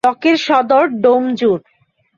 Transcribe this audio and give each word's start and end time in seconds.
ব্লকের 0.03 0.37
সদর 0.37 0.85
ডোমজুড়। 1.03 1.61